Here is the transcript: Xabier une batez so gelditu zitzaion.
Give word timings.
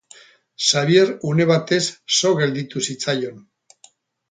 Xabier 0.67 1.09
une 1.33 1.45
batez 1.51 1.83
so 2.21 2.33
gelditu 2.41 2.85
zitzaion. 2.89 3.39